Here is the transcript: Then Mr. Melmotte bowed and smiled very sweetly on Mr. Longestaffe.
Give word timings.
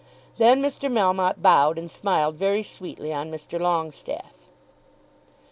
Then 0.39 0.63
Mr. 0.63 0.91
Melmotte 0.91 1.43
bowed 1.43 1.77
and 1.77 1.91
smiled 1.91 2.33
very 2.35 2.63
sweetly 2.63 3.13
on 3.13 3.29
Mr. 3.29 3.59
Longestaffe. 3.59 4.49